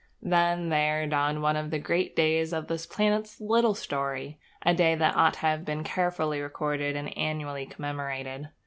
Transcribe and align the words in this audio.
Then 0.23 0.69
there 0.69 1.05
dawned 1.05 1.43
one 1.43 1.55
of 1.55 1.69
the 1.69 1.77
great 1.77 2.15
days 2.15 2.53
of 2.53 2.67
this 2.67 2.87
planet's 2.87 3.39
little 3.39 3.75
story, 3.75 4.39
a 4.65 4.73
day 4.73 4.95
that 4.95 5.15
ought 5.15 5.35
to 5.35 5.39
have 5.41 5.63
been 5.63 5.83
carefully 5.83 6.41
recorded 6.41 6.95
and 6.95 7.15
annually 7.15 7.67
commemorated. 7.67 8.49